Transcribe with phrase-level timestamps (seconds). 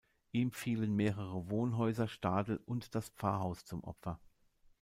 [0.31, 4.19] Ihm fielen mehrere Wohnhäuser, Stadel und das Pfarrhaus zum Opfer.